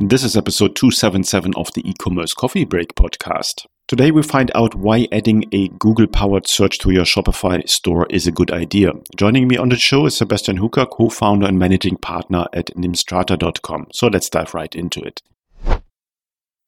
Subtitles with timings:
[0.00, 3.66] This is episode 277 of the e-commerce coffee break podcast.
[3.88, 8.24] Today we find out why adding a Google powered search to your Shopify store is
[8.24, 8.92] a good idea.
[9.16, 13.88] Joining me on the show is Sebastian Hooker, co-founder and managing partner at Nimstrata.com.
[13.92, 15.20] So let's dive right into it.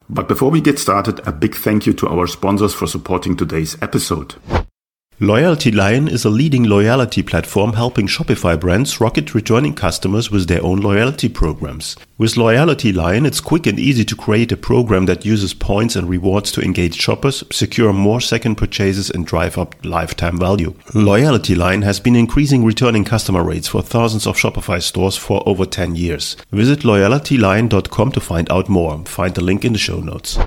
[0.08, 3.80] But before we get started, a big thank you to our sponsors for supporting today's
[3.80, 4.34] episode.
[5.22, 10.64] Loyalty Lion is a leading loyalty platform helping Shopify brands rocket returning customers with their
[10.64, 11.94] own loyalty programs.
[12.16, 16.08] With Loyalty Lion, it's quick and easy to create a program that uses points and
[16.08, 20.72] rewards to engage shoppers, secure more second purchases, and drive up lifetime value.
[20.94, 25.66] Loyalty Lion has been increasing returning customer rates for thousands of Shopify stores for over
[25.66, 26.34] 10 years.
[26.50, 29.04] Visit loyaltylion.com to find out more.
[29.04, 30.38] Find the link in the show notes.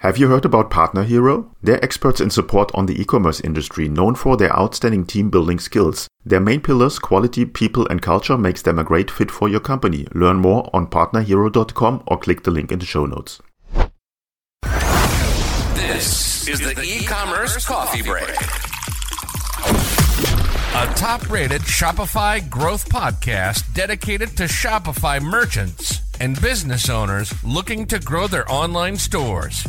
[0.00, 1.54] Have you heard about Partner Hero?
[1.62, 6.08] They're experts in support on the e-commerce industry, known for their outstanding team building skills.
[6.24, 10.06] Their main pillars, quality, people, and culture, makes them a great fit for your company.
[10.14, 13.42] Learn more on partnerhero.com or click the link in the show notes.
[15.74, 18.30] This is the e-commerce coffee break.
[20.76, 28.26] A top-rated Shopify growth podcast dedicated to Shopify merchants and business owners looking to grow
[28.26, 29.66] their online stores.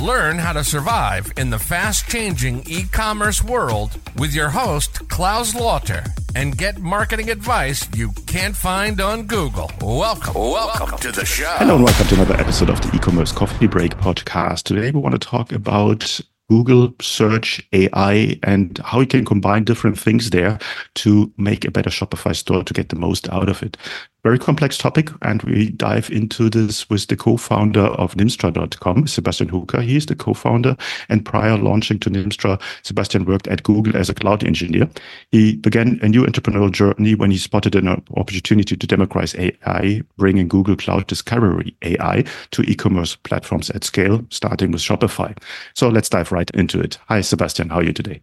[0.00, 5.54] Learn how to survive in the fast changing e commerce world with your host, Claus
[5.54, 6.04] Lauter,
[6.36, 9.70] and get marketing advice you can't find on Google.
[9.80, 11.50] Welcome, welcome to the show.
[11.56, 14.64] Hello, and welcome to another episode of the e commerce coffee break podcast.
[14.64, 19.98] Today, we want to talk about Google search AI and how you can combine different
[19.98, 20.58] things there
[20.96, 23.78] to make a better Shopify store to get the most out of it
[24.24, 29.82] very complex topic, and we dive into this with the co-founder of Nimstrata.com, Sebastian Hooker.
[29.82, 30.76] He is the co-founder,
[31.10, 34.88] and prior launching to Nimstra, Sebastian worked at Google as a cloud engineer.
[35.30, 40.48] He began a new entrepreneurial journey when he spotted an opportunity to democratize AI, bringing
[40.48, 45.36] Google Cloud Discovery AI to e-commerce platforms at scale, starting with Shopify.
[45.74, 46.98] So let's dive right into it.
[47.08, 47.68] Hi, Sebastian.
[47.68, 48.22] How are you today?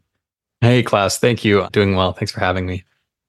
[0.61, 1.19] Hey, Claus.
[1.19, 1.67] Thank you.
[1.71, 2.13] Doing well.
[2.13, 2.83] Thanks for having me.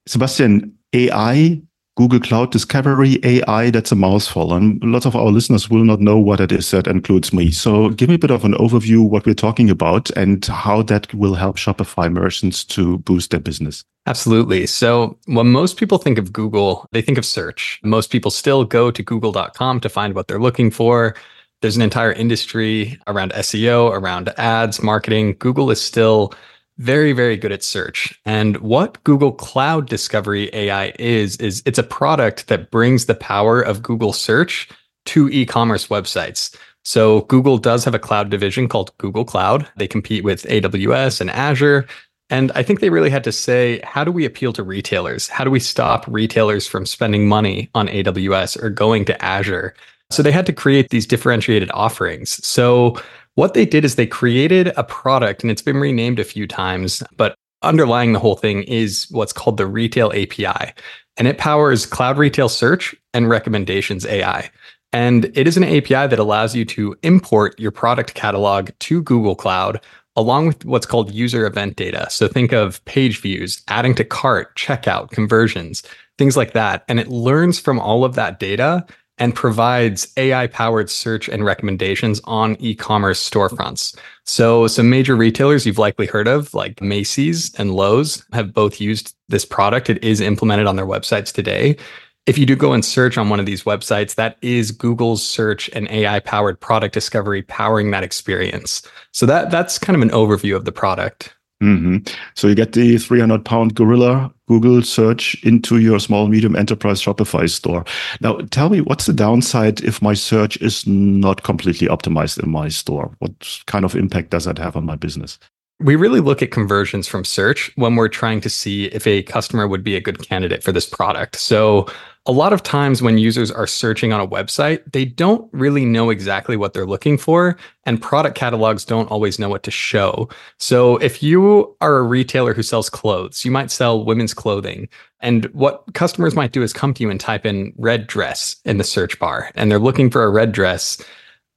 [0.07, 1.61] Sebastian, AI
[2.03, 4.55] Google Cloud Discovery AI, that's a mouthful.
[4.55, 7.53] And lots of our listeners will not know what it is that includes me.
[7.53, 11.15] So give me a bit of an overview what we're talking about and how that
[11.15, 13.85] will help Shopify merchants to boost their business.
[14.07, 14.67] Absolutely.
[14.67, 17.79] So when most people think of Google, they think of search.
[17.85, 21.15] Most people still go to google.com to find what they're looking for.
[21.61, 25.37] There's an entire industry around SEO, around ads, marketing.
[25.39, 26.35] Google is still
[26.79, 28.19] very, very good at search.
[28.25, 33.61] And what Google Cloud Discovery AI is, is it's a product that brings the power
[33.61, 34.69] of Google search
[35.07, 36.57] to e commerce websites.
[36.85, 39.67] So Google does have a cloud division called Google Cloud.
[39.77, 41.87] They compete with AWS and Azure.
[42.31, 45.29] And I think they really had to say, how do we appeal to retailers?
[45.29, 49.75] How do we stop retailers from spending money on AWS or going to Azure?
[50.11, 52.45] So they had to create these differentiated offerings.
[52.45, 53.01] So
[53.35, 57.03] what they did is they created a product and it's been renamed a few times,
[57.17, 60.73] but underlying the whole thing is what's called the Retail API.
[61.17, 64.51] And it powers cloud retail search and recommendations AI.
[64.93, 69.35] And it is an API that allows you to import your product catalog to Google
[69.35, 69.81] Cloud
[70.17, 72.07] along with what's called user event data.
[72.11, 75.83] So think of page views, adding to cart, checkout, conversions,
[76.19, 76.85] things like that.
[76.89, 78.85] And it learns from all of that data
[79.19, 83.97] and provides AI powered search and recommendations on e commerce storefronts.
[84.25, 89.15] So, some major retailers you've likely heard of, like Macy's and Lowe's, have both used
[89.29, 89.91] this product.
[89.91, 91.77] It is implemented on their websites today.
[92.25, 95.69] If you do go and search on one of these websites, that is Google's search
[95.73, 98.83] and AI powered product discovery powering that experience.
[99.11, 101.35] So that that's kind of an overview of the product.
[101.63, 101.99] Mm-hmm.
[102.35, 107.49] So you get the 300 pound gorilla Google search into your small, medium enterprise Shopify
[107.49, 107.85] store.
[108.21, 112.69] Now, tell me what's the downside if my search is not completely optimized in my
[112.69, 113.15] store?
[113.21, 115.39] What kind of impact does that have on my business?
[115.83, 119.67] We really look at conversions from search when we're trying to see if a customer
[119.67, 121.37] would be a good candidate for this product.
[121.37, 121.89] So
[122.25, 126.09] a lot of times when users are searching on a website, they don't really know
[126.09, 130.29] exactly what they're looking for, and product catalogs don't always know what to show.
[130.59, 134.89] So, if you are a retailer who sells clothes, you might sell women's clothing.
[135.19, 138.79] And what customers might do is come to you and type in red dress in
[138.79, 141.03] the search bar, and they're looking for a red dress.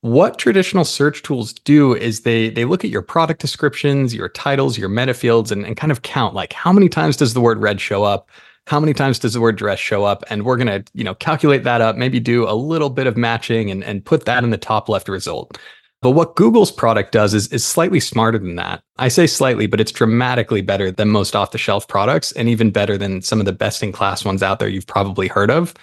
[0.06, 4.78] What traditional search tools do is they they look at your product descriptions, your titles,
[4.78, 7.60] your meta fields, and, and kind of count like how many times does the word
[7.60, 8.30] red show up?
[8.68, 10.24] how many times does the word dress show up?
[10.30, 13.18] And we're going to you know calculate that up maybe do a little bit of
[13.18, 15.58] matching and, and put that in the top left result.
[16.04, 18.84] But what google's product does is, is slightly smarter than that.
[18.98, 22.70] I say slightly but it's dramatically better than most off the shelf products and even
[22.70, 25.74] better than some of the best in class ones out there you've probably heard of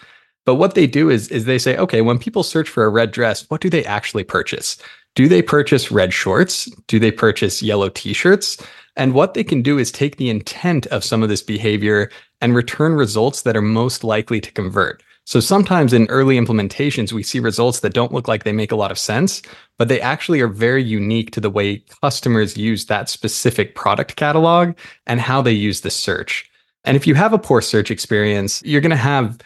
[0.45, 3.13] But what they do is, is they say, okay, when people search for a red
[3.13, 4.77] dress, what do they actually purchase?
[5.15, 6.67] Do they purchase red shorts?
[6.87, 8.57] Do they purchase yellow t shirts?
[8.97, 12.11] And what they can do is take the intent of some of this behavior
[12.41, 15.03] and return results that are most likely to convert.
[15.25, 18.77] So sometimes in early implementations, we see results that don't look like they make a
[18.77, 19.41] lot of sense,
[19.79, 24.75] but they actually are very unique to the way customers use that specific product catalog
[25.07, 26.51] and how they use the search.
[26.85, 29.39] And if you have a poor search experience, you're going to have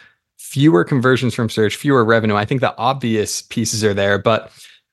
[0.47, 2.35] fewer conversions from search, fewer revenue.
[2.35, 4.49] I think the obvious pieces are there, but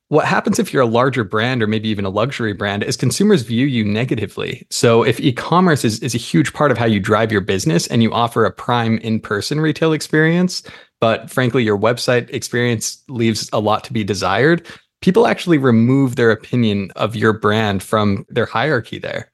[0.08, 3.42] what happens if you're a larger brand or maybe even a luxury brand is consumers
[3.42, 4.66] view you negatively.
[4.70, 8.02] So if e-commerce is, is a huge part of how you drive your business and
[8.02, 10.62] you offer a prime in-person retail experience,
[11.00, 14.66] but frankly, your website experience leaves a lot to be desired,
[15.02, 19.30] people actually remove their opinion of your brand from their hierarchy there.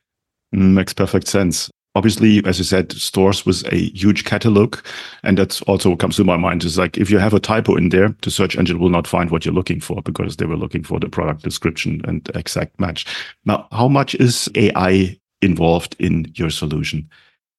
[0.54, 4.78] Mm, makes perfect sense obviously, as you said, stores with a huge catalog.
[5.22, 7.88] And that's also comes to my mind is like if you have a typo in
[7.88, 10.82] there, the search engine will not find what you're looking for because they were looking
[10.82, 13.06] for the product description and exact match.
[13.44, 17.08] Now, how much is AI involved in your solution?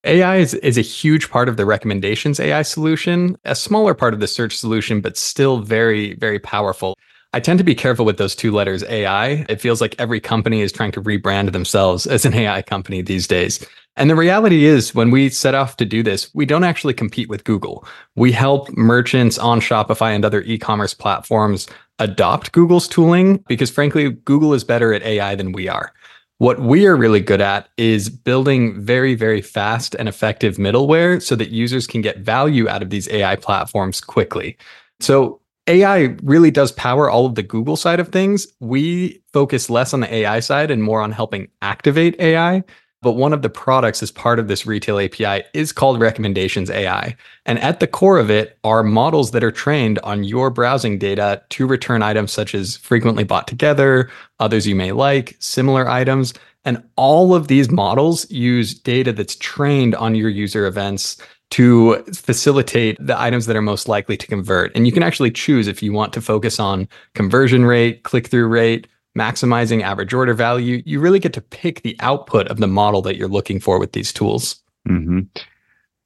[0.03, 4.19] AI is, is a huge part of the recommendations AI solution, a smaller part of
[4.19, 6.97] the search solution, but still very, very powerful.
[7.33, 9.45] I tend to be careful with those two letters AI.
[9.47, 13.25] It feels like every company is trying to rebrand themselves as an AI company these
[13.25, 13.65] days.
[13.95, 17.29] And the reality is, when we set off to do this, we don't actually compete
[17.29, 17.85] with Google.
[18.15, 21.67] We help merchants on Shopify and other e commerce platforms
[21.99, 25.93] adopt Google's tooling because, frankly, Google is better at AI than we are.
[26.37, 31.35] What we are really good at is building very, very fast and effective middleware so
[31.35, 34.57] that users can get value out of these AI platforms quickly.
[34.99, 38.47] So, AI really does power all of the Google side of things.
[38.59, 42.63] We focus less on the AI side and more on helping activate AI.
[43.03, 47.15] But one of the products as part of this retail API is called Recommendations AI.
[47.47, 51.41] And at the core of it are models that are trained on your browsing data
[51.49, 56.35] to return items such as frequently bought together, others you may like, similar items.
[56.63, 61.17] And all of these models use data that's trained on your user events
[61.51, 64.75] to facilitate the items that are most likely to convert.
[64.75, 68.47] And you can actually choose if you want to focus on conversion rate, click through
[68.47, 68.87] rate,
[69.17, 70.81] maximizing average order value.
[70.85, 73.91] You really get to pick the output of the model that you're looking for with
[73.91, 74.61] these tools.
[74.87, 75.19] Mm-hmm.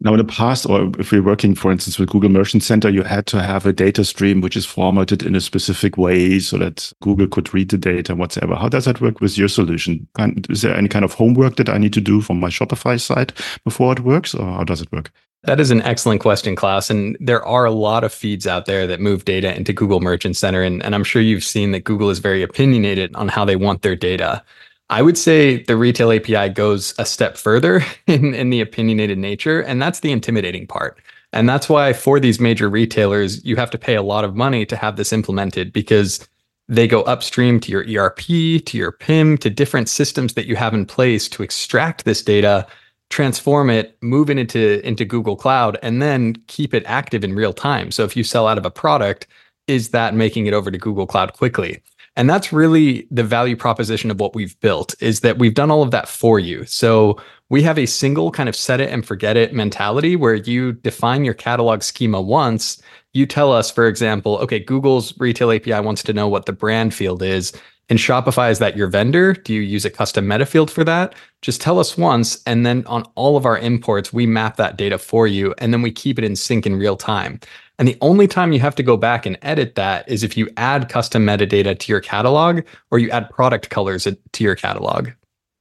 [0.02, 3.02] Now, in the past, or if we're working, for instance, with Google Merchant Center, you
[3.02, 6.92] had to have a data stream which is formatted in a specific way so that
[7.02, 8.56] Google could read the data whatever.
[8.56, 10.08] How does that work with your solution?
[10.50, 13.32] Is there any kind of homework that I need to do from my Shopify site
[13.64, 15.12] before it works, or how does it work?
[15.44, 16.90] That is an excellent question, Claus.
[16.90, 20.36] And there are a lot of feeds out there that move data into Google Merchant
[20.36, 20.64] Center.
[20.64, 23.84] And, and I'm sure you've seen that Google is very opinionated on how they want
[23.84, 24.44] their data.
[24.90, 29.62] I would say the retail API goes a step further in, in the opinionated nature,
[29.62, 31.00] and that's the intimidating part.
[31.34, 34.66] And that's why for these major retailers, you have to pay a lot of money
[34.68, 36.26] to have this implemented because
[36.68, 38.20] they go upstream to your ERP,
[38.66, 42.66] to your PIM, to different systems that you have in place to extract this data
[43.10, 47.54] transform it, move it into into Google Cloud, and then keep it active in real
[47.54, 47.92] time.
[47.92, 49.28] So if you sell out of a product,
[49.68, 51.82] is that making it over to Google Cloud quickly?
[52.16, 55.84] And that's really the value proposition of what we've built is that we've done all
[55.84, 56.66] of that for you.
[56.66, 60.74] So we have a single kind of set it and forget it mentality where you
[60.74, 62.82] define your catalog schema once.
[63.14, 66.94] You tell us, for example, okay, Google's retail API wants to know what the brand
[66.94, 67.54] field is.
[67.88, 69.34] In Shopify, is that your vendor?
[69.34, 71.14] Do you use a custom meta field for that?
[71.44, 72.42] Just tell us once.
[72.48, 75.54] And then on all of our imports, we map that data for you.
[75.60, 77.40] And then we keep it in sync in real time.
[77.78, 80.50] And the only time you have to go back and edit that is if you
[80.58, 85.10] add custom metadata to your catalog or you add product colors to your catalog.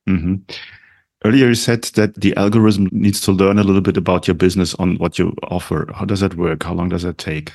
[0.08, 0.36] Mm-hmm.
[1.26, 4.74] Earlier, you said that the algorithm needs to learn a little bit about your business
[4.74, 5.90] on what you offer.
[5.94, 6.62] How does that work?
[6.62, 7.52] How long does that take?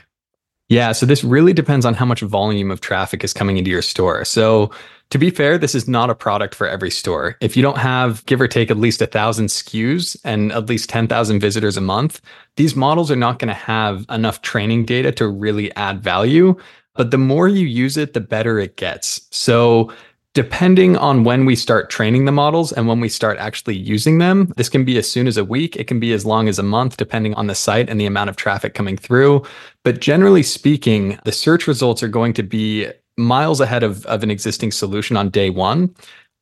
[0.69, 3.81] Yeah, so this really depends on how much volume of traffic is coming into your
[3.81, 4.23] store.
[4.23, 4.71] So
[5.09, 7.35] to be fair, this is not a product for every store.
[7.41, 10.87] If you don't have, give or take, at least a thousand SKUs and at least
[10.89, 12.21] 10,000 visitors a month,
[12.55, 16.55] these models are not going to have enough training data to really add value.
[16.93, 19.27] But the more you use it, the better it gets.
[19.31, 19.91] So
[20.39, 24.53] depending on when we start training the models and when we start actually using them,
[24.55, 26.63] this can be as soon as a week, it can be as long as a
[26.63, 29.43] month, depending on the site and the amount of traffic coming through.
[29.83, 34.31] But generally speaking, the search results are going to be miles ahead of, of an
[34.31, 35.93] existing solution on day one,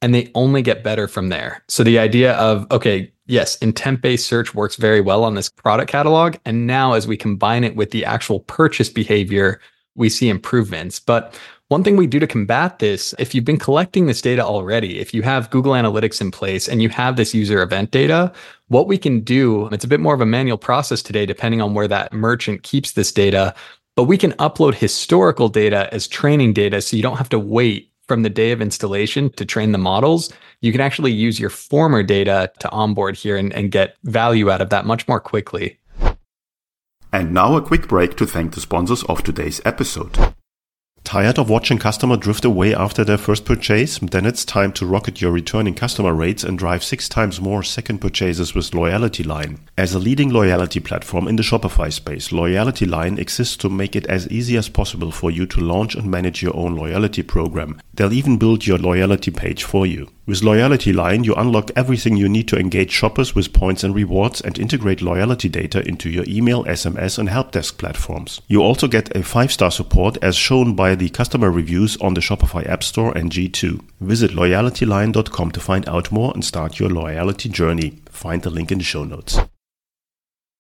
[0.04, 1.64] and they only get better from there.
[1.68, 5.90] So the idea of, okay, yes, intent based search works very well on this product
[5.90, 6.36] catalog.
[6.46, 9.60] And now as we combine it with the actual purchase behavior,
[9.96, 11.00] we see improvements.
[11.00, 11.34] But
[11.70, 15.14] one thing we do to combat this, if you've been collecting this data already, if
[15.14, 18.32] you have Google Analytics in place and you have this user event data,
[18.70, 21.74] what we can do, it's a bit more of a manual process today, depending on
[21.74, 23.54] where that merchant keeps this data,
[23.98, 27.92] but we can upload historical data as training data so you don't have to wait
[28.08, 30.32] from the day of installation to train the models.
[30.62, 34.62] You can actually use your former data to onboard here and, and get value out
[34.62, 35.78] of that much more quickly.
[37.12, 40.34] And now a quick break to thank the sponsors of today's episode.
[41.08, 43.98] Tired of watching customer drift away after their first purchase?
[44.00, 48.00] Then it's time to rocket your returning customer rates and drive six times more second
[48.00, 49.62] purchases with Loyalty Lion.
[49.78, 54.06] As a leading loyalty platform in the Shopify space, Loyalty Lion exists to make it
[54.08, 57.80] as easy as possible for you to launch and manage your own loyalty program.
[57.94, 60.10] They'll even build your loyalty page for you.
[60.28, 64.42] With Loyalty Lion, you unlock everything you need to engage shoppers with points and rewards
[64.42, 68.42] and integrate loyalty data into your email, SMS, and help desk platforms.
[68.50, 72.68] You also get a 5-star support as shown by the customer reviews on the Shopify
[72.68, 73.82] App Store and G2.
[74.02, 78.02] Visit loyaltylion.com to find out more and start your loyalty journey.
[78.10, 79.40] Find the link in the show notes.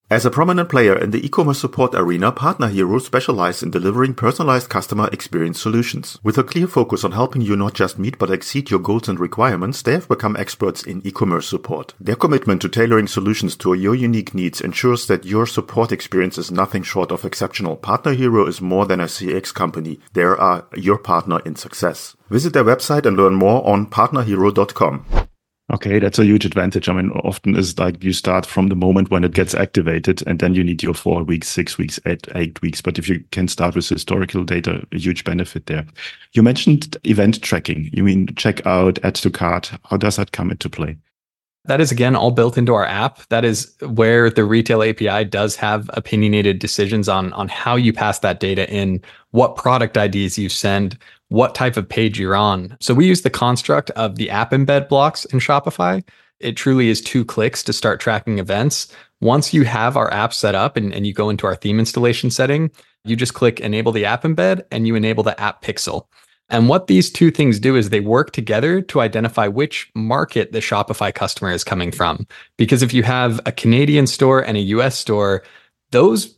[0.10, 4.70] As a prominent player in the e-commerce support arena, Partner Hero specializes in delivering personalized
[4.70, 6.18] customer experience solutions.
[6.24, 9.20] With a clear focus on helping you not just meet but exceed your goals and
[9.20, 11.94] requirements, they have become experts in e-commerce support.
[12.00, 16.52] Their commitment to tailoring solutions to your unique needs ensures that your support experience is
[16.52, 17.76] nothing short of exceptional.
[17.76, 20.00] Partner Hero is more than a CX company.
[20.14, 22.16] They are your partner in success.
[22.30, 25.27] Visit their website and learn more on partnerhero.com.
[25.74, 26.88] Okay, that's a huge advantage.
[26.88, 30.40] I mean, often is like you start from the moment when it gets activated and
[30.40, 32.82] then you need your four weeks, six weeks, eight, eight weeks.
[32.82, 35.86] But if you can start with historical data, a huge benefit there.
[36.32, 37.90] You mentioned event tracking.
[37.92, 39.72] You mean checkout, add to cart.
[39.84, 40.98] How does that come into play?
[41.66, 43.28] That is again all built into our app.
[43.28, 48.20] That is where the retail API does have opinionated decisions on on how you pass
[48.20, 50.98] that data in, what product IDs you send,
[51.30, 52.78] what type of page you're on.
[52.80, 56.04] So we use the construct of the app embed blocks in Shopify.
[56.40, 58.88] It truly is two clicks to start tracking events.
[59.22, 62.30] Once you have our app set up and, and you go into our theme installation
[62.30, 62.72] setting,
[63.04, 66.08] you just click enable the app embed and you enable the app pixel.
[66.50, 70.60] And what these two things do is they work together to identify which market the
[70.60, 72.26] Shopify customer is coming from.
[72.58, 75.44] Because if you have a Canadian store and a US store,
[75.92, 76.37] those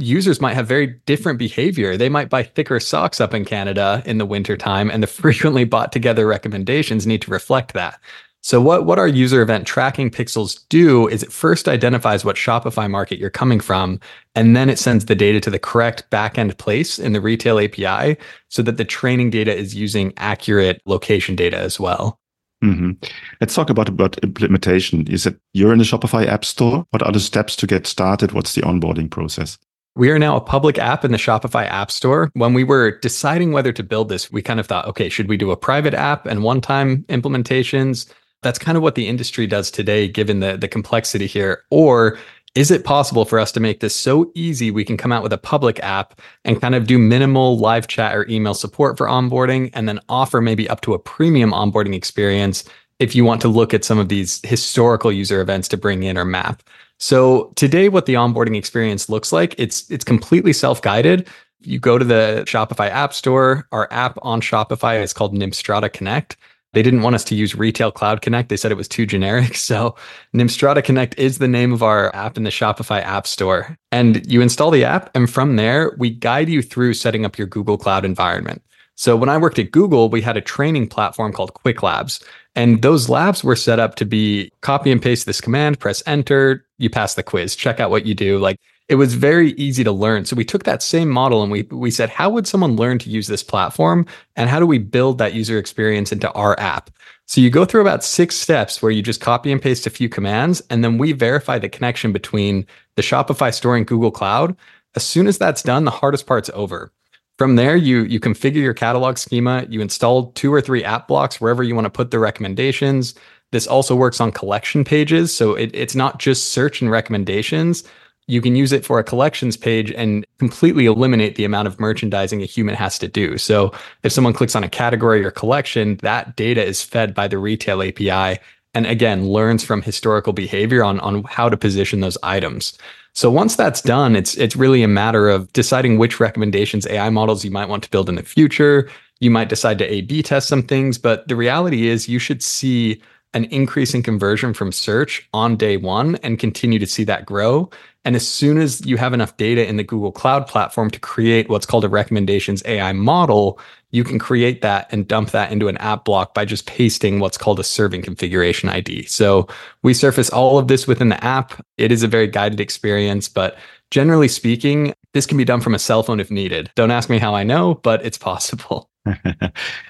[0.00, 1.96] users might have very different behavior.
[1.96, 5.92] They might buy thicker socks up in Canada in the wintertime, and the frequently bought
[5.92, 8.00] together recommendations need to reflect that.
[8.40, 12.88] So what, what our user event tracking pixels do is it first identifies what Shopify
[12.88, 14.00] market you're coming from,
[14.34, 18.16] and then it sends the data to the correct backend place in the retail API
[18.48, 22.18] so that the training data is using accurate location data as well.
[22.62, 22.92] Mm-hmm.
[23.40, 25.06] Let's talk about about implementation.
[25.06, 26.86] You said you're in the Shopify App Store.
[26.90, 28.32] What are the steps to get started?
[28.32, 29.58] What's the onboarding process?
[29.98, 32.30] We are now a public app in the Shopify App Store.
[32.34, 35.36] When we were deciding whether to build this, we kind of thought, okay, should we
[35.36, 38.08] do a private app and one-time implementations?
[38.42, 41.64] That's kind of what the industry does today, given the, the complexity here.
[41.72, 42.16] Or
[42.54, 45.32] is it possible for us to make this so easy we can come out with
[45.32, 49.68] a public app and kind of do minimal live chat or email support for onboarding
[49.74, 52.62] and then offer maybe up to a premium onboarding experience
[53.00, 56.16] if you want to look at some of these historical user events to bring in
[56.16, 56.62] or map.
[56.98, 61.28] So today what the onboarding experience looks like, it's it's completely self-guided.
[61.60, 66.36] You go to the Shopify App Store, our app on Shopify is called Nimstrata Connect.
[66.74, 68.50] They didn't want us to use Retail Cloud Connect.
[68.50, 69.56] They said it was too generic.
[69.68, 69.96] So
[70.34, 73.76] Nimstrata Connect is the name of our app in the Shopify App Store.
[73.90, 77.46] And you install the app, and from there, we guide you through setting up your
[77.46, 78.62] Google Cloud environment.
[78.94, 82.22] So when I worked at Google, we had a training platform called Qwiklabs.
[82.54, 86.64] And those labs were set up to be copy and paste this command, press enter,
[86.78, 88.38] you pass the quiz, check out what you do.
[88.38, 88.58] Like
[88.88, 90.24] it was very easy to learn.
[90.24, 93.10] So we took that same model and we we said, how would someone learn to
[93.10, 94.06] use this platform?
[94.36, 96.90] And how do we build that user experience into our app?
[97.26, 100.08] So you go through about six steps where you just copy and paste a few
[100.08, 102.66] commands, and then we verify the connection between
[102.96, 104.56] the Shopify store and Google Cloud.
[104.96, 106.90] As soon as that's done, the hardest part's over.
[107.36, 111.38] From there, you you configure your catalog schema, you install two or three app blocks
[111.38, 113.14] wherever you want to put the recommendations.
[113.52, 115.34] This also works on collection pages.
[115.34, 117.84] So it, it's not just search and recommendations
[118.28, 122.42] you can use it for a collections page and completely eliminate the amount of merchandising
[122.42, 123.38] a human has to do.
[123.38, 127.38] So if someone clicks on a category or collection, that data is fed by the
[127.38, 128.38] retail API
[128.74, 132.76] and again learns from historical behavior on, on how to position those items.
[133.14, 137.44] So once that's done, it's it's really a matter of deciding which recommendations AI models
[137.44, 138.88] you might want to build in the future.
[139.20, 143.02] You might decide to A/B test some things, but the reality is you should see
[143.34, 147.68] an increase in conversion from search on day one and continue to see that grow.
[148.04, 151.48] And as soon as you have enough data in the Google Cloud platform to create
[151.48, 155.76] what's called a recommendations AI model, you can create that and dump that into an
[155.78, 159.04] app block by just pasting what's called a serving configuration ID.
[159.06, 159.46] So
[159.82, 161.62] we surface all of this within the app.
[161.76, 163.58] It is a very guided experience, but
[163.90, 166.70] generally speaking, this can be done from a cell phone if needed.
[166.76, 168.88] Don't ask me how I know, but it's possible.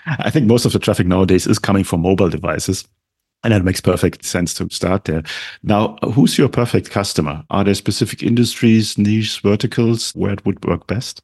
[0.07, 2.87] I think most of the traffic nowadays is coming from mobile devices.
[3.45, 5.23] And that makes perfect sense to start there.
[5.63, 7.45] Now, who's your perfect customer?
[7.51, 11.23] Are there specific industries, niche verticals where it would work best?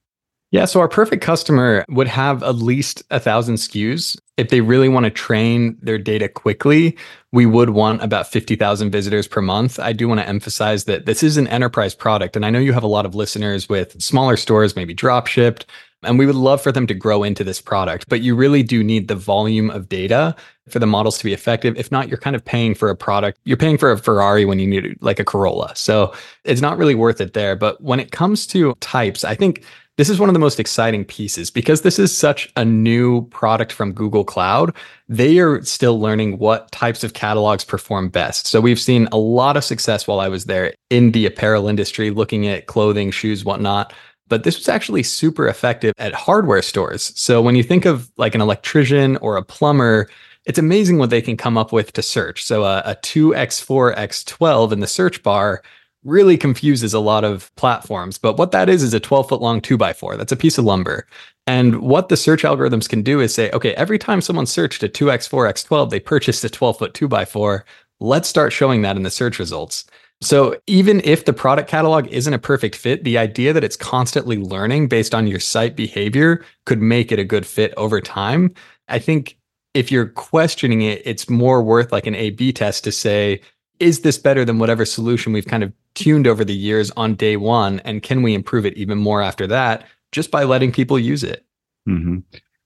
[0.55, 4.17] Yeah, so our perfect customer would have at least a thousand SKUs.
[4.37, 6.97] If they really want to train their data quickly,
[7.33, 9.81] we would want about 50,000 visitors per month.
[9.81, 12.37] I do want to emphasize that this is an enterprise product.
[12.37, 15.67] And I know you have a lot of listeners with smaller stores, maybe drop shipped,
[16.05, 18.85] and we would love for them to grow into this product, but you really do
[18.85, 20.37] need the volume of data
[20.69, 21.77] for the models to be effective.
[21.77, 23.39] If not, you're kind of paying for a product.
[23.45, 25.75] You're paying for a Ferrari when you need like a Corolla.
[25.75, 27.57] So it's not really worth it there.
[27.57, 29.65] But when it comes to types, I think
[29.97, 33.73] this is one of the most exciting pieces because this is such a new product
[33.73, 34.75] from Google Cloud.
[35.09, 38.47] They are still learning what types of catalogs perform best.
[38.47, 42.11] So we've seen a lot of success while I was there in the apparel industry,
[42.11, 43.93] looking at clothing, shoes, whatnot
[44.29, 47.13] but this was actually super effective at hardware stores.
[47.15, 50.09] So when you think of like an electrician or a plumber,
[50.47, 52.45] it's amazing what they can come up with to search.
[52.45, 55.63] So a, a 2x4 x12 in the search bar
[56.05, 58.19] really confuses a lot of platforms.
[58.19, 60.17] But what that is is a 12 foot long 2x4.
[60.17, 61.07] That's a piece of lumber.
[61.47, 64.89] And what the search algorithms can do is say, okay, every time someone searched a
[64.89, 67.63] 2x4 x12, they purchased a 12 foot 2x4.
[68.01, 69.85] Let's start showing that in the search results.
[70.21, 74.37] So even if the product catalog isn't a perfect fit, the idea that it's constantly
[74.39, 78.55] learning based on your site behavior could make it a good fit over time.
[78.89, 79.37] I think
[79.75, 83.41] if you're questioning it, it's more worth like an A B test to say,
[83.85, 87.37] is this better than whatever solution we've kind of tuned over the years on day
[87.37, 87.81] one?
[87.81, 91.45] And can we improve it even more after that just by letting people use it?
[91.87, 92.21] Mm-hmm.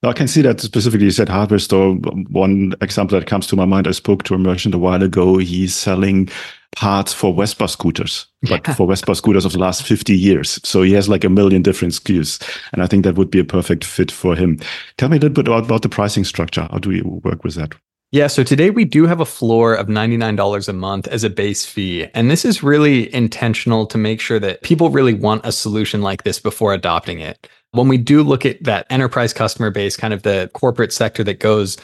[0.04, 1.94] I can see that specifically you said hardware store.
[2.30, 5.38] One example that comes to my mind, I spoke to a merchant a while ago.
[5.38, 6.28] He's selling
[6.76, 10.60] parts for Vespa scooters, but for Vespa scooters of the last 50 years.
[10.62, 12.40] So he has like a million different SKUs.
[12.72, 14.60] And I think that would be a perfect fit for him.
[14.98, 16.68] Tell me a little bit about, about the pricing structure.
[16.70, 17.74] How do you work with that?
[18.10, 21.66] Yeah, so today we do have a floor of $99 a month as a base
[21.66, 22.06] fee.
[22.14, 26.22] And this is really intentional to make sure that people really want a solution like
[26.22, 30.22] this before adopting it when we do look at that enterprise customer base, kind of
[30.22, 31.76] the corporate sector that goes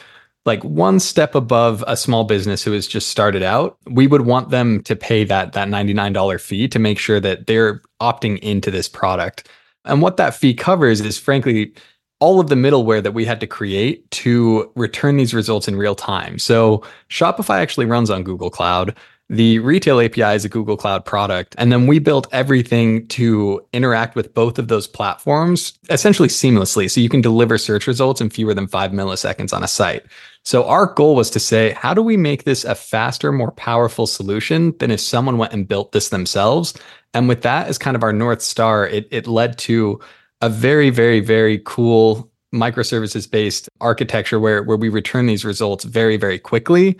[0.45, 4.51] like one step above a small business who has just started out, we would want
[4.51, 8.87] them to pay that that $99 fee to make sure that they're opting into this
[8.87, 9.49] product.
[9.85, 11.73] And what that fee covers is frankly
[12.19, 15.95] all of the middleware that we had to create to return these results in real
[15.95, 16.39] time.
[16.39, 18.95] So Shopify actually runs on Google Cloud.
[19.27, 21.55] The retail API is a Google Cloud product.
[21.57, 26.89] And then we built everything to interact with both of those platforms essentially seamlessly.
[26.89, 30.03] So you can deliver search results in fewer than five milliseconds on a site.
[30.43, 34.05] So our goal was to say, how do we make this a faster, more powerful
[34.05, 36.75] solution than if someone went and built this themselves?
[37.15, 39.99] And with that as kind of our North Star, it, it led to
[40.41, 46.17] a very, very, very cool microservices based architecture where, where we return these results very,
[46.17, 46.97] very quickly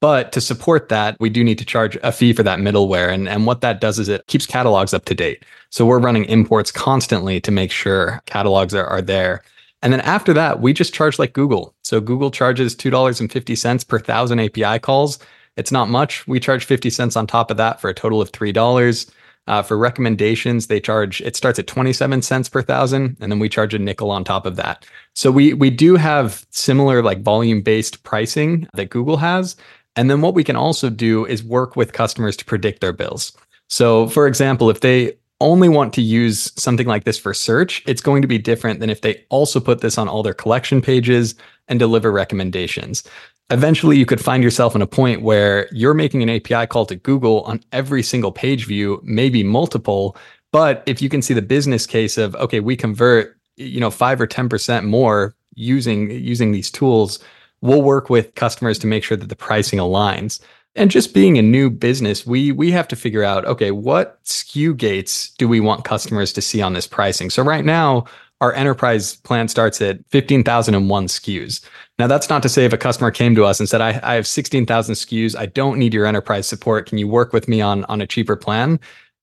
[0.00, 3.12] but to support that, we do need to charge a fee for that middleware.
[3.12, 5.44] And, and what that does is it keeps catalogs up to date.
[5.70, 9.42] So we're running imports constantly to make sure catalogs are, are there.
[9.82, 11.74] And then after that, we just charge like Google.
[11.82, 15.18] So Google charges $2.50 per thousand API calls.
[15.56, 16.26] It's not much.
[16.28, 19.10] We charge 50 cents on top of that for a total of $3.
[19.48, 23.48] Uh, for recommendations, they charge, it starts at 27 cents per thousand, and then we
[23.48, 24.84] charge a nickel on top of that.
[25.14, 29.56] So we we do have similar like volume based pricing that Google has,
[29.96, 33.32] and then what we can also do is work with customers to predict their bills.
[33.68, 38.00] So, for example, if they only want to use something like this for search, it's
[38.00, 41.34] going to be different than if they also put this on all their collection pages
[41.68, 43.02] and deliver recommendations.
[43.50, 46.96] Eventually, you could find yourself in a point where you're making an API call to
[46.96, 50.16] Google on every single page view, maybe multiple.
[50.52, 54.20] But if you can see the business case of, okay, we convert, you know, five
[54.20, 57.18] or 10% more using using these tools,
[57.62, 60.40] we'll work with customers to make sure that the pricing aligns.
[60.74, 64.76] And just being a new business, we we have to figure out, okay, what SKU
[64.76, 67.30] gates do we want customers to see on this pricing?
[67.30, 68.04] So right now,
[68.40, 71.64] our enterprise plan starts at 15,001 SKUs.
[71.98, 74.14] Now, that's not to say if a customer came to us and said, I, I
[74.14, 76.86] have 16,000 SKUs, I don't need your enterprise support.
[76.86, 78.78] Can you work with me on, on a cheaper plan?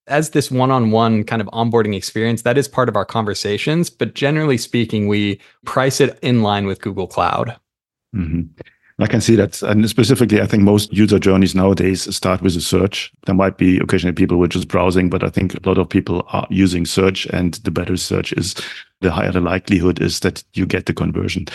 [0.07, 3.89] As this one on one kind of onboarding experience, that is part of our conversations.
[3.89, 7.55] But generally speaking, we price it in line with Google Cloud.
[8.15, 8.41] Mm-hmm.
[8.97, 9.61] I can see that.
[9.61, 13.11] And specifically, I think most user journeys nowadays start with a search.
[13.25, 15.89] There might be occasionally people who are just browsing, but I think a lot of
[15.89, 17.25] people are using search.
[17.27, 18.55] And the better search is,
[19.01, 21.45] the higher the likelihood is that you get the conversion.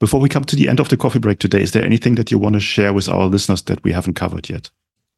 [0.00, 2.30] Before we come to the end of the coffee break today, is there anything that
[2.30, 4.70] you want to share with our listeners that we haven't covered yet?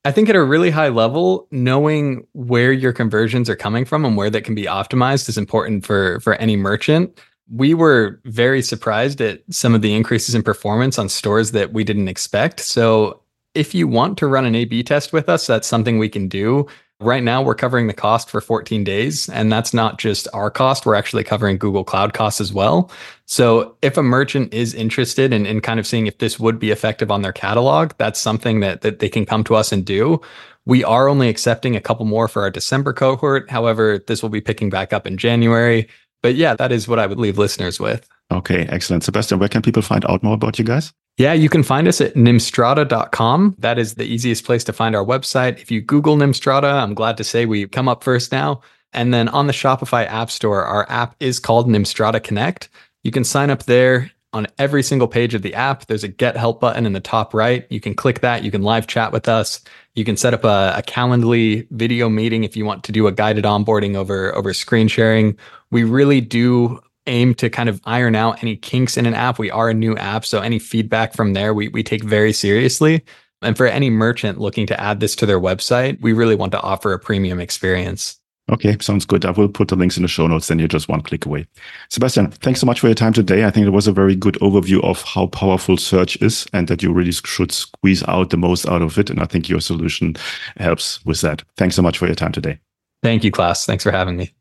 [0.05, 4.17] I think at a really high level, knowing where your conversions are coming from and
[4.17, 7.19] where that can be optimized is important for for any merchant
[7.51, 11.85] we were very surprised at some of the increases in performance on stores that we
[11.85, 12.61] didn't expect.
[12.61, 13.23] So,
[13.55, 16.29] if you want to run an A B test with us, that's something we can
[16.29, 16.67] do.
[16.99, 20.87] Right now, we're covering the cost for 14 days, and that's not just our cost.
[20.87, 22.91] We're actually covering Google Cloud costs as well.
[23.27, 26.71] So, if a merchant is interested in, in kind of seeing if this would be
[26.71, 30.23] effective on their catalog, that's something that, that they can come to us and do.
[30.65, 33.51] We are only accepting a couple more for our December cohort.
[33.51, 35.89] However, this will be picking back up in January.
[36.23, 38.09] But yeah, that is what I would leave listeners with.
[38.33, 39.05] Okay, excellent.
[39.05, 40.95] Sebastian, where can people find out more about you guys?
[41.19, 43.57] Yeah, you can find us at nimstrata.com.
[43.59, 45.59] That is the easiest place to find our website.
[45.61, 48.61] If you Google Nimstrata, I'm glad to say we come up first now.
[48.93, 52.69] And then on the Shopify App Store, our app is called Nimstrata Connect.
[53.03, 55.87] You can sign up there on every single page of the app.
[55.87, 57.67] There's a get help button in the top right.
[57.71, 58.45] You can click that.
[58.45, 59.63] You can live chat with us.
[59.95, 63.13] You can set up a, a Calendly video meeting if you want to do a
[63.13, 65.39] guided onboarding over, over screen sharing.
[65.71, 69.39] We really do aim to kind of iron out any kinks in an app.
[69.39, 70.25] We are a new app.
[70.25, 73.05] So any feedback from there, we, we take very seriously.
[73.43, 76.61] And for any merchant looking to add this to their website, we really want to
[76.61, 78.19] offer a premium experience.
[78.51, 79.25] Okay, sounds good.
[79.25, 81.49] I will put the links in the show notes, then you're just one click away.
[81.91, 83.45] Sebastian, thanks so much for your time today.
[83.45, 86.81] I think it was a very good overview of how powerful search is and that
[86.81, 89.11] you really should squeeze out the most out of it.
[89.11, 90.15] And I think your solution
[90.59, 91.43] helps with that.
[91.57, 92.61] Thanks so much for your time today.
[93.03, 93.67] Thank you, Claus.
[93.67, 94.36] Thanks for having me.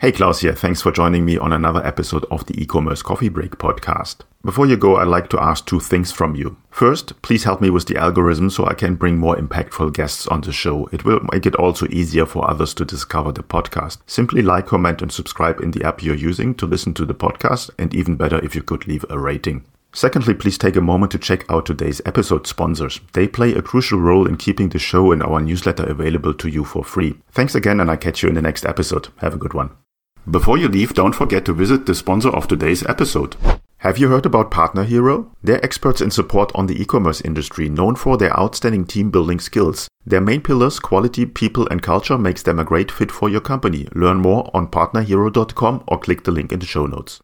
[0.00, 0.54] Hey, Claus here.
[0.54, 4.18] Thanks for joining me on another episode of the e-commerce coffee break podcast.
[4.44, 6.56] Before you go, I'd like to ask two things from you.
[6.70, 10.42] First, please help me with the algorithm so I can bring more impactful guests on
[10.42, 10.88] the show.
[10.92, 13.98] It will make it also easier for others to discover the podcast.
[14.06, 17.70] Simply like, comment, and subscribe in the app you're using to listen to the podcast,
[17.76, 19.64] and even better if you could leave a rating.
[19.92, 23.00] Secondly, please take a moment to check out today's episode sponsors.
[23.14, 26.64] They play a crucial role in keeping the show and our newsletter available to you
[26.64, 27.18] for free.
[27.32, 29.08] Thanks again, and I catch you in the next episode.
[29.16, 29.70] Have a good one.
[30.30, 33.36] Before you leave, don't forget to visit the sponsor of today's episode.
[33.78, 35.34] Have you heard about Partner Hero?
[35.42, 39.88] They're experts in support on the e-commerce industry, known for their outstanding team building skills.
[40.04, 43.88] Their main pillars, quality, people, and culture, makes them a great fit for your company.
[43.94, 47.20] Learn more on partnerhero.com or click the link in the show notes.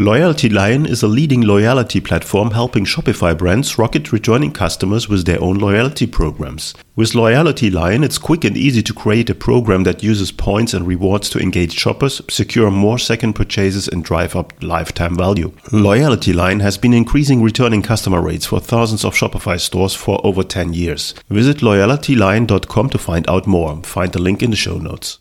[0.00, 5.38] Loyalty Lion is a leading loyalty platform helping Shopify brands rocket rejoining customers with their
[5.42, 6.72] own loyalty programs.
[6.96, 10.86] With Loyalty Lion, it's quick and easy to create a program that uses points and
[10.86, 15.52] rewards to engage shoppers, secure more second purchases, and drive up lifetime value.
[15.70, 20.42] Loyalty Lion has been increasing returning customer rates for thousands of Shopify stores for over
[20.42, 21.12] 10 years.
[21.28, 23.82] Visit loyaltylion.com to find out more.
[23.82, 25.18] Find the link in the show notes.